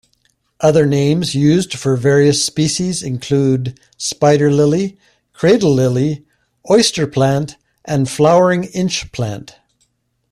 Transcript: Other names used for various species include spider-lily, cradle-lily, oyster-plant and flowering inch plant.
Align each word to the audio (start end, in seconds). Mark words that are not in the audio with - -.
Other 0.61 0.87
names 0.87 1.35
used 1.35 1.75
for 1.75 1.95
various 1.95 2.43
species 2.43 3.03
include 3.03 3.79
spider-lily, 3.97 4.97
cradle-lily, 5.31 6.25
oyster-plant 6.67 7.57
and 7.85 8.09
flowering 8.09 8.63
inch 8.63 9.11
plant. 9.11 9.57